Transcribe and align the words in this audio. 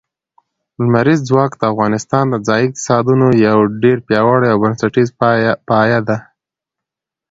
لمریز 0.83 1.19
ځواک 1.29 1.51
د 1.57 1.63
افغانستان 1.73 2.25
د 2.29 2.35
ځایي 2.47 2.65
اقتصادونو 2.67 3.27
یو 3.47 3.59
ډېر 3.83 3.97
پیاوړی 4.07 4.47
او 4.53 4.57
بنسټیز 4.63 5.07
پایایه 5.69 5.99
دی. 6.07 6.17